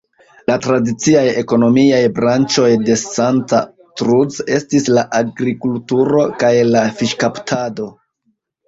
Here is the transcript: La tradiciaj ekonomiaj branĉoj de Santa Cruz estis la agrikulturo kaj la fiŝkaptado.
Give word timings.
La 0.51 0.53
tradiciaj 0.61 1.25
ekonomiaj 1.41 1.99
branĉoj 2.15 2.71
de 2.87 2.97
Santa 3.03 3.61
Cruz 4.01 4.41
estis 4.59 4.91
la 4.97 5.07
agrikulturo 5.23 6.29
kaj 6.43 6.55
la 6.75 6.87
fiŝkaptado. 7.01 7.93